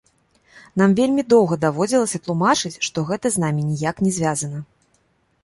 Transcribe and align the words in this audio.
Нам 0.81 0.95
вельмі 0.99 1.25
доўга 1.33 1.57
даводзілася 1.65 2.21
тлумачыць, 2.23 2.73
што 2.89 3.05
гэта 3.11 3.27
з 3.37 3.45
намі 3.45 3.61
ніяк 3.69 3.95
не 4.09 4.17
звязана. 4.19 4.59